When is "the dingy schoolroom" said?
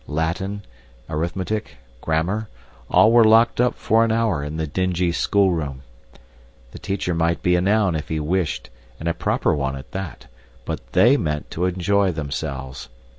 4.57-5.83